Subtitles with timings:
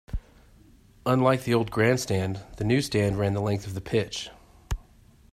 [1.05, 4.31] Unlike the old grandstand, the new stand ran the length of the pitch.